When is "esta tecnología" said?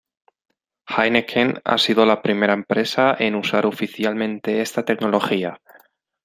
4.61-5.61